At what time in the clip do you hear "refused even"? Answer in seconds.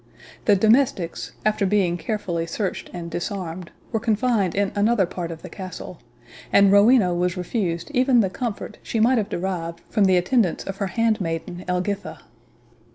7.37-8.21